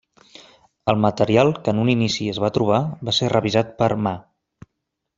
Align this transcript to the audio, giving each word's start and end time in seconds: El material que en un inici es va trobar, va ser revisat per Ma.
El 0.93 0.97
material 1.03 1.53
que 1.67 1.75
en 1.75 1.83
un 1.85 1.93
inici 1.95 2.31
es 2.33 2.41
va 2.47 2.51
trobar, 2.57 2.83
va 3.11 3.17
ser 3.21 3.33
revisat 3.37 3.73
per 3.83 3.95
Ma. 4.07 4.19